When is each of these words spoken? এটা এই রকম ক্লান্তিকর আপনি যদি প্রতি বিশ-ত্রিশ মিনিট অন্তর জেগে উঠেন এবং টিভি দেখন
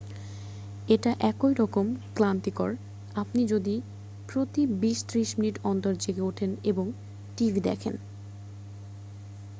এটা 0.87 1.11
এই 1.21 1.53
রকম 1.55 1.85
ক্লান্তিকর 2.15 2.71
আপনি 3.15 3.41
যদি 3.47 3.75
প্রতি 4.29 4.61
বিশ-ত্রিশ 4.81 5.29
মিনিট 5.37 5.55
অন্তর 5.63 5.93
জেগে 5.95 6.23
উঠেন 6.23 6.51
এবং 6.63 6.85
টিভি 7.37 7.61
দেখন 7.61 7.93